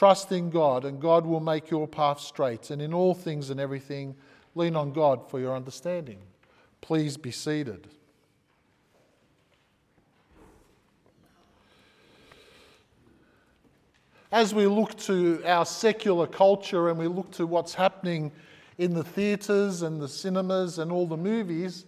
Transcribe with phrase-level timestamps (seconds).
[0.00, 2.70] Trust in God, and God will make your path straight.
[2.70, 4.16] And in all things and everything,
[4.54, 6.20] lean on God for your understanding.
[6.80, 7.86] Please be seated.
[14.32, 18.32] As we look to our secular culture and we look to what's happening
[18.78, 21.84] in the theatres and the cinemas and all the movies,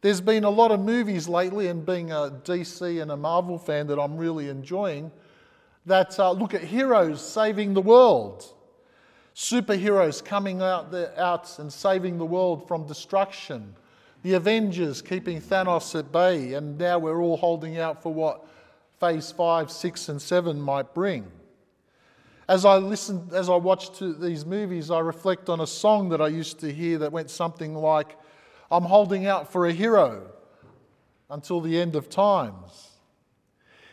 [0.00, 3.86] there's been a lot of movies lately, and being a DC and a Marvel fan
[3.86, 5.12] that I'm really enjoying,
[5.86, 8.44] that uh, look at heroes saving the world.
[9.34, 13.74] Superheroes coming out, there, out and saving the world from destruction.
[14.22, 18.46] The Avengers keeping Thanos at bay, and now we're all holding out for what
[19.00, 21.30] phase 5, 6, and 7 might bring.
[22.48, 26.28] As I listen, as I watch these movies, I reflect on a song that I
[26.28, 28.16] used to hear that went something like,
[28.70, 30.30] I'm holding out for a hero
[31.28, 32.93] until the end of times.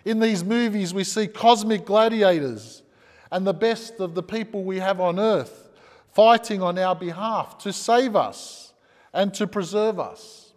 [0.06, 2.84] In these movies, we see cosmic gladiators
[3.32, 5.70] and the best of the people we have on earth
[6.14, 8.74] fighting on our behalf to save us
[9.14, 10.54] and to preserve us.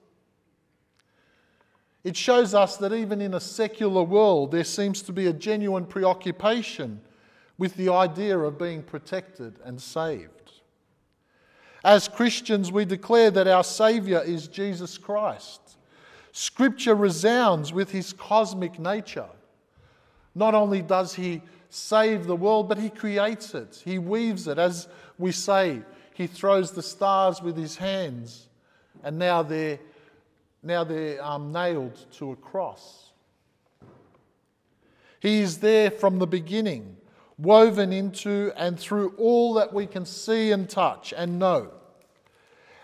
[2.02, 5.86] It shows us that even in a secular world, there seems to be a genuine
[5.86, 7.00] preoccupation
[7.56, 10.30] with the idea of being protected and saved.
[11.82, 15.78] As Christians, we declare that our Saviour is Jesus Christ.
[16.36, 19.28] Scripture resounds with his cosmic nature.
[20.34, 24.58] Not only does he save the world, but he creates it, he weaves it.
[24.58, 25.82] As we say,
[26.12, 28.48] he throws the stars with his hands,
[29.04, 29.78] and now they're,
[30.60, 33.12] now they're um, nailed to a cross.
[35.20, 36.96] He is there from the beginning
[37.38, 41.70] woven into and through all that we can see and touch and know.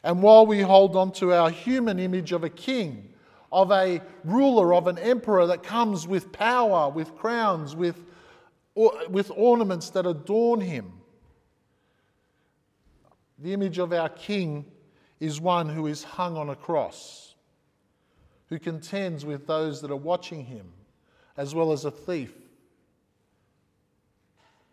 [0.04, 3.09] And while we hold on to our human image of a king,
[3.52, 8.04] of a ruler, of an emperor that comes with power, with crowns, with,
[8.74, 10.92] with ornaments that adorn him,
[13.38, 14.66] the image of our king
[15.18, 17.34] is one who is hung on a cross,
[18.48, 20.66] who contends with those that are watching him,
[21.36, 22.34] as well as a thief.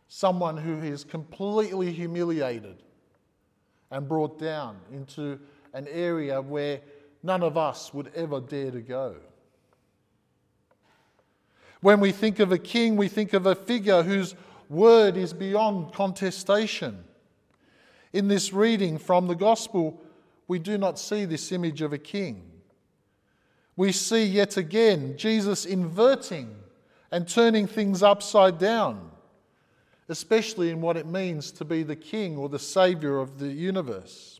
[0.07, 2.83] Someone who is completely humiliated
[3.91, 5.39] and brought down into
[5.73, 6.81] an area where
[7.23, 9.15] none of us would ever dare to go.
[11.81, 14.35] When we think of a king, we think of a figure whose
[14.69, 17.03] word is beyond contestation.
[18.13, 20.01] In this reading from the gospel,
[20.47, 22.43] we do not see this image of a king.
[23.75, 26.55] We see yet again Jesus inverting
[27.11, 29.11] and turning things upside down
[30.09, 34.39] especially in what it means to be the king or the savior of the universe.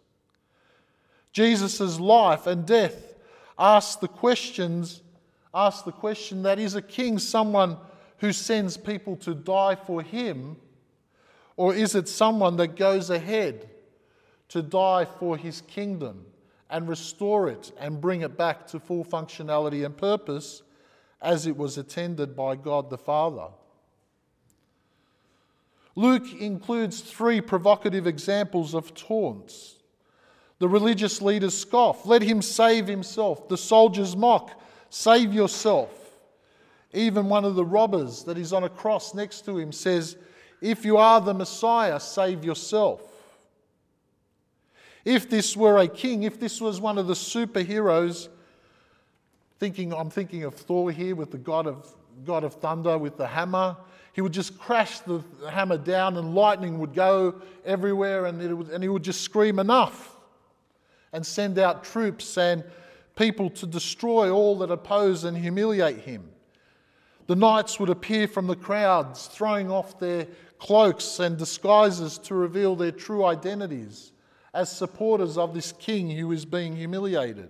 [1.38, 3.14] Jesus' life and death
[3.60, 5.04] ask the questions,
[5.54, 7.78] ask the question that is a king someone
[8.18, 10.58] who sends people to die for him,
[11.56, 13.70] or is it someone that goes ahead
[14.50, 16.26] to die for his kingdom
[16.72, 20.64] and restore it and bring it back to full functionality and purpose
[21.22, 23.50] as it was attended by God the Father?
[25.96, 29.77] Luke includes three provocative examples of taunts.
[30.60, 33.48] The religious leaders scoff, let him save himself.
[33.48, 34.60] The soldiers mock,
[34.90, 35.92] save yourself.
[36.94, 40.18] Even one of the robbers that is on a cross next to him says,
[40.62, 43.02] If you are the Messiah, save yourself.
[45.06, 48.30] If this were a king, if this was one of the superheroes,
[49.60, 51.94] thinking, I'm thinking of Thor here with the god of,
[52.26, 53.78] god of thunder with the hammer.
[54.14, 58.82] He would just crash the hammer down and lightning would go everywhere and, would, and
[58.82, 60.17] he would just scream, Enough!
[61.14, 62.64] And send out troops and
[63.16, 66.30] people to destroy all that oppose and humiliate him.
[67.28, 70.28] The knights would appear from the crowds, throwing off their
[70.60, 74.12] cloaks and disguises to reveal their true identities
[74.54, 77.50] as supporters of this king who is being humiliated.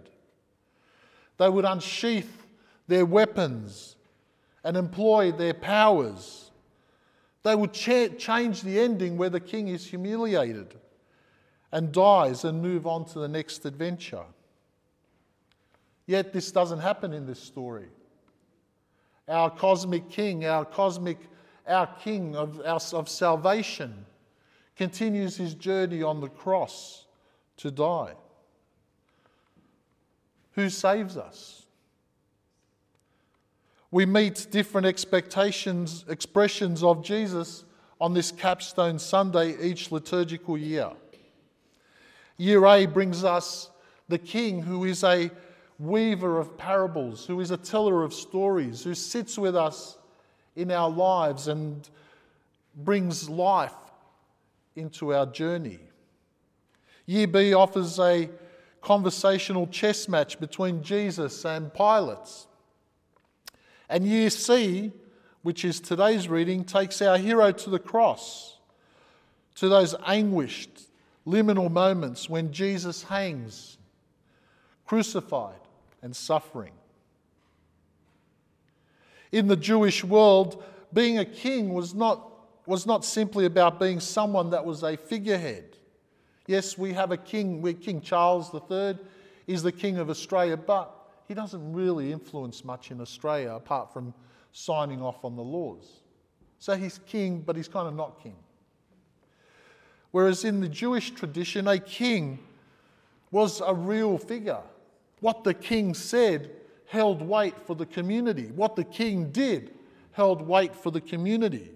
[1.37, 2.47] They would unsheath
[2.87, 3.95] their weapons
[4.63, 6.47] and employ their powers
[7.47, 10.75] they would cha- change the ending where the king is humiliated
[11.71, 14.23] and dies and move on to the next adventure.
[16.05, 17.87] Yet this doesn't happen in this story.
[19.27, 21.17] Our cosmic king, our cosmic,
[21.67, 24.05] our king of, of salvation,
[24.77, 27.05] continues his journey on the cross
[27.57, 28.13] to die.
[30.53, 31.65] Who saves us?
[33.91, 37.63] We meet different expectations, expressions of Jesus
[37.99, 40.91] on this capstone Sunday each liturgical year.
[42.37, 43.69] Year A brings us
[44.07, 45.31] the King who is a
[45.79, 49.97] weaver of parables, who is a teller of stories, who sits with us
[50.55, 51.87] in our lives and
[52.75, 53.73] brings life
[54.75, 55.79] into our journey.
[57.05, 58.29] Year B offers a
[58.81, 62.45] conversational chess match between Jesus and Pilate.
[63.89, 64.91] And year C,
[65.41, 68.57] which is today's reading, takes our hero to the cross,
[69.55, 70.86] to those anguished,
[71.27, 73.77] liminal moments when Jesus hangs,
[74.85, 75.59] crucified
[76.01, 76.71] and suffering.
[79.33, 80.63] In the Jewish world,
[80.93, 82.31] being a king was not,
[82.65, 85.77] was not simply about being someone that was a figurehead.
[86.47, 88.97] Yes, we have a king, we King Charles III
[89.47, 90.93] is the king of Australia, but
[91.27, 94.13] he doesn't really influence much in Australia apart from
[94.53, 96.01] signing off on the laws.
[96.59, 98.35] So he's king, but he's kind of not king.
[100.11, 102.39] Whereas in the Jewish tradition, a king
[103.31, 104.61] was a real figure.
[105.19, 106.51] What the king said
[106.85, 108.51] held weight for the community.
[108.55, 109.73] What the king did
[110.11, 111.71] held weight for the community.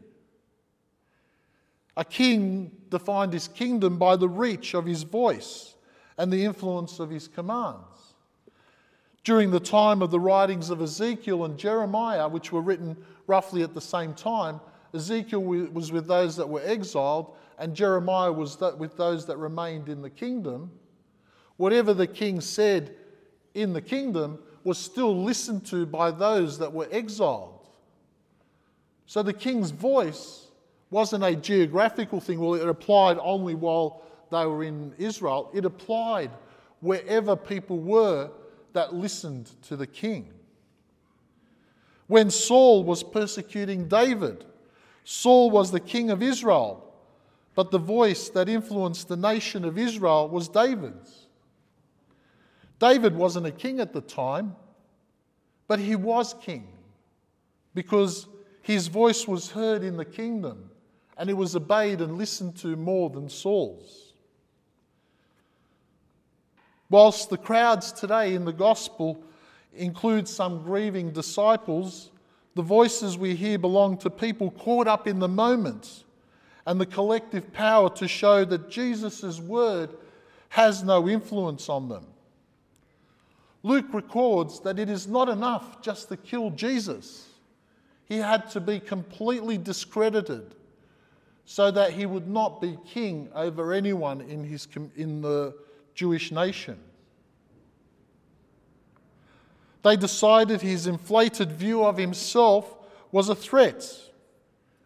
[1.97, 5.75] A king defined his kingdom by the reach of his voice
[6.17, 8.15] and the influence of his commands.
[9.23, 12.97] During the time of the writings of Ezekiel and Jeremiah, which were written
[13.27, 14.61] roughly at the same time,
[14.93, 20.01] Ezekiel was with those that were exiled, and Jeremiah was with those that remained in
[20.01, 20.71] the kingdom.
[21.57, 22.95] Whatever the king said
[23.53, 27.67] in the kingdom was still listened to by those that were exiled.
[29.05, 30.47] So the king's voice
[30.89, 35.49] wasn't a geographical thing, well, it applied only while they were in Israel.
[35.53, 36.31] It applied
[36.79, 38.29] wherever people were
[38.73, 40.33] that listened to the king.
[42.07, 44.45] When Saul was persecuting David,
[45.03, 46.93] Saul was the king of Israel,
[47.55, 51.27] but the voice that influenced the nation of Israel was David's.
[52.79, 54.55] David wasn't a king at the time,
[55.67, 56.67] but he was king
[57.73, 58.27] because
[58.61, 60.69] his voice was heard in the kingdom
[61.17, 64.13] and it was obeyed and listened to more than Saul's.
[66.89, 69.23] Whilst the crowds today in the gospel
[69.73, 72.10] include some grieving disciples,
[72.55, 76.03] the voices we hear belong to people caught up in the moment
[76.65, 79.89] and the collective power to show that Jesus' word
[80.49, 82.05] has no influence on them.
[83.63, 87.29] Luke records that it is not enough just to kill Jesus.
[88.05, 90.55] He had to be completely discredited
[91.45, 95.53] so that he would not be king over anyone in, his, in the
[95.95, 96.77] Jewish nation.
[99.83, 102.75] They decided his inflated view of himself
[103.11, 103.85] was a threat,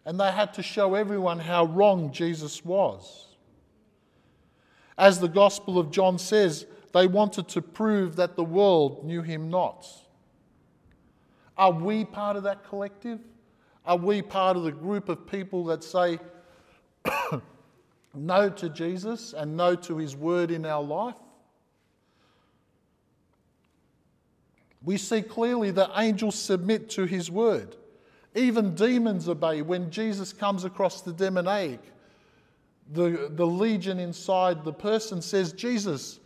[0.05, 3.27] and they had to show everyone how wrong Jesus was.
[4.97, 9.49] As the Gospel of John says, they wanted to prove that the world knew him
[9.49, 9.85] not.
[11.57, 13.19] Are we part of that collective?
[13.85, 16.19] Are we part of the group of people that say
[18.13, 21.15] no to Jesus and no to his word in our life?
[24.85, 27.75] We see clearly that angels submit to his word.
[28.35, 29.61] Even demons obey.
[29.63, 31.79] When Jesus comes across the demoniac,
[32.93, 36.19] the, the legion inside the person says, Jesus,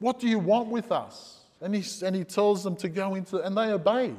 [0.00, 1.42] what do you want with us?
[1.60, 4.14] And he, and he tells them to go into, and they obey.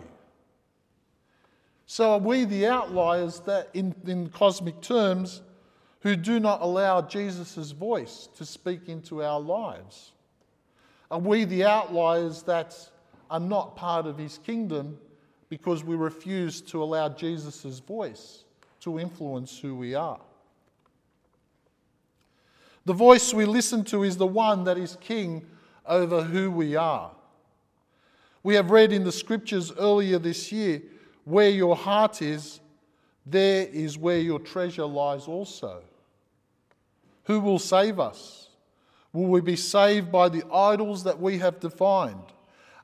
[1.86, 5.42] So are we the outliers that, in, in cosmic terms,
[6.00, 10.12] who do not allow Jesus' voice to speak into our lives?
[11.12, 12.77] Are we the outliers that
[13.29, 14.98] are not part of his kingdom
[15.50, 18.44] because we refuse to allow Jesus' voice
[18.82, 20.20] to influence who we are?
[22.86, 25.46] The voice we listen to is the one that is king
[25.86, 27.12] over who we are.
[28.44, 30.84] We have read in the scriptures earlier this year
[31.24, 32.60] where your heart is,
[33.25, 35.82] there is where your treasure lies also.
[37.24, 38.50] Who will save us?
[39.12, 42.34] Will we be saved by the idols that we have defined?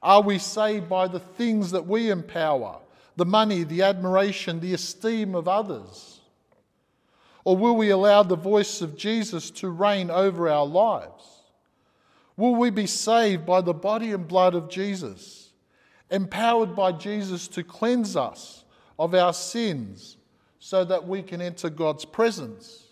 [0.04, 2.80] Are we saved by the things that we empower,
[3.16, 6.22] the money, the admiration, the esteem of others?
[7.44, 11.44] Or will we allow the voice of Jesus to reign over our lives?
[12.38, 15.52] Will we be saved by the body and blood of Jesus,
[16.10, 18.64] empowered by Jesus to cleanse us
[18.98, 20.18] of our sins
[20.60, 22.86] so that we can enter God's presence?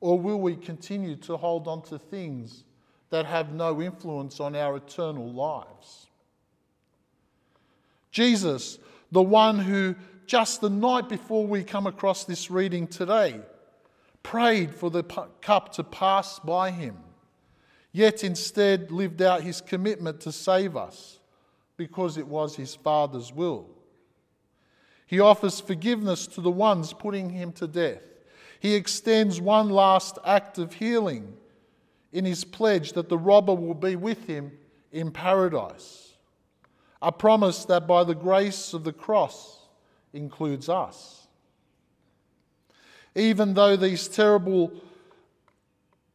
[0.00, 2.64] Or will we continue to hold on to things
[3.10, 6.03] that have no influence on our eternal lives?
[8.14, 8.78] Jesus,
[9.10, 13.40] the one who just the night before we come across this reading today,
[14.22, 16.96] prayed for the cup to pass by him
[17.92, 21.20] yet instead lived out his commitment to save us
[21.76, 23.68] because it was his Father's will.
[25.06, 28.02] He offers forgiveness to the ones putting him to death.
[28.58, 31.34] He extends one last act of healing
[32.12, 34.50] in his pledge that the robber will be with him
[34.90, 36.13] in paradise.
[37.04, 39.58] A promise that by the grace of the cross
[40.14, 41.26] includes us.
[43.14, 44.72] Even though these terrible,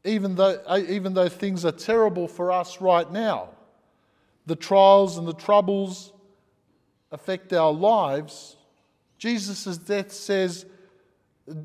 [0.03, 3.49] even though, eh, even though things are terrible for us right now,
[4.47, 6.11] the trials and the troubles
[7.11, 8.57] affect our lives,
[9.19, 10.65] Jesus' death says,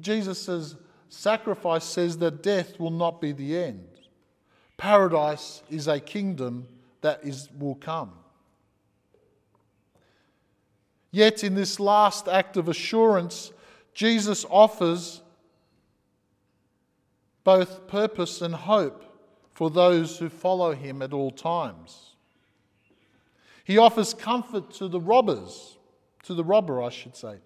[0.01, 0.77] Jesus'
[1.09, 3.89] sacrifice says that death will not be the end.
[4.77, 6.69] Paradise is a kingdom
[7.01, 8.13] that is, will come.
[11.15, 13.53] Yet, in this last act of assurance,
[13.93, 15.23] Jesus offers
[17.45, 19.05] both purpose and hope
[19.53, 22.17] for those who follow him at all times.
[23.63, 25.79] He offers comfort to the robbers,
[26.25, 27.37] to the robber, I should say,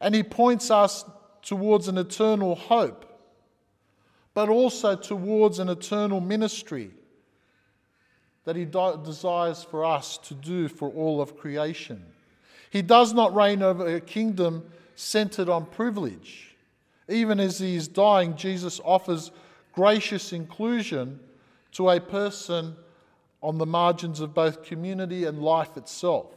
[0.00, 1.04] and he points us
[1.42, 3.20] towards an eternal hope,
[4.32, 6.92] but also towards an eternal ministry
[8.44, 12.12] that he desires for us to do for all of creation.
[12.76, 14.62] He does not reign over a kingdom
[14.96, 16.54] centered on privilege.
[17.08, 19.30] Even as he is dying, Jesus offers
[19.72, 21.18] gracious inclusion
[21.72, 22.76] to a person
[23.42, 26.34] on the margins of both community and life itself.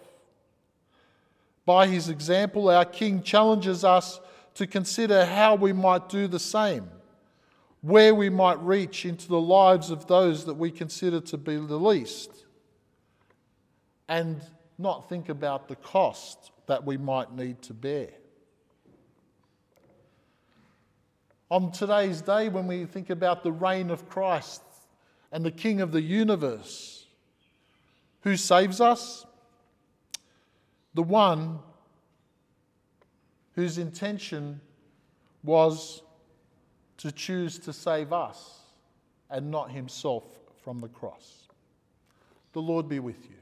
[1.65, 4.21] By his example, our King challenges us
[4.53, 6.89] to consider how we might do the same,
[7.81, 11.75] where we might reach into the lives of those that we consider to be the
[11.75, 12.31] least,
[14.07, 14.41] and
[14.79, 18.09] not think about the cost that we might need to bear.
[21.51, 24.61] On today's day, when we think about the reign of Christ
[25.31, 27.07] and the King of the universe,
[28.21, 29.25] who saves us?
[30.93, 31.59] The one
[33.53, 34.61] whose intention
[35.43, 36.01] was
[36.97, 38.59] to choose to save us
[39.29, 40.23] and not himself
[40.63, 41.47] from the cross.
[42.53, 43.35] The Lord be with you.